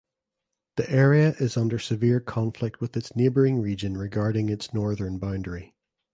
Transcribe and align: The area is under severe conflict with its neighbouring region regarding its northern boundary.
The 0.77 0.89
area 0.91 1.35
is 1.39 1.55
under 1.55 1.77
severe 1.77 2.19
conflict 2.19 2.81
with 2.81 2.97
its 2.97 3.15
neighbouring 3.15 3.59
region 3.61 3.95
regarding 3.95 4.49
its 4.49 4.73
northern 4.73 5.19
boundary. 5.19 5.75